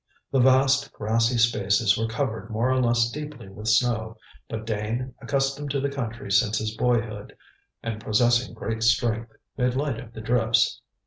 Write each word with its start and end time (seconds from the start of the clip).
The 0.31 0.39
vast 0.39 0.91
grassy 0.93 1.37
spaces 1.37 1.95
were 1.95 2.07
covered 2.07 2.49
more 2.49 2.71
or 2.71 2.81
less 2.81 3.11
deeply 3.11 3.49
with 3.49 3.67
snow, 3.67 4.17
but 4.49 4.65
Dane, 4.65 5.13
accustomed 5.21 5.69
to 5.69 5.79
the 5.79 5.91
country 5.91 6.31
since 6.31 6.57
his 6.57 6.75
boyhood, 6.75 7.37
and 7.83 8.03
possessing 8.03 8.55
great 8.55 8.81
strength, 8.81 9.31
made 9.57 9.75
light 9.75 9.99
of 9.99 10.11
the 10.13 10.21
drifts. 10.21 10.81